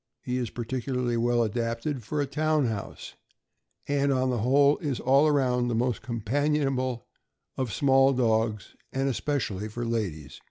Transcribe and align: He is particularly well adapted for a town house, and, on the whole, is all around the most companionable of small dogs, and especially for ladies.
He 0.23 0.37
is 0.39 0.49
particularly 0.49 1.15
well 1.15 1.43
adapted 1.43 2.01
for 2.01 2.21
a 2.21 2.25
town 2.25 2.65
house, 2.65 3.13
and, 3.87 4.11
on 4.11 4.31
the 4.31 4.39
whole, 4.39 4.79
is 4.79 4.99
all 4.99 5.27
around 5.27 5.67
the 5.67 5.75
most 5.75 6.01
companionable 6.01 7.05
of 7.55 7.71
small 7.71 8.11
dogs, 8.11 8.75
and 8.91 9.07
especially 9.07 9.67
for 9.67 9.85
ladies. 9.85 10.39